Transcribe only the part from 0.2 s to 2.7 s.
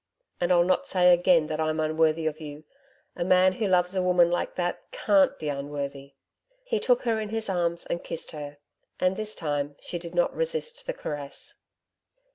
And I'll not say again that I'm unworthy of you